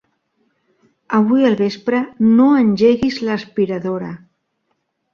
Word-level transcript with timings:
Avui 1.17 1.45
al 1.51 1.59
vespre 1.61 2.01
no 2.33 2.49
engeguis 2.65 3.23
l'aspiradora. 3.31 4.13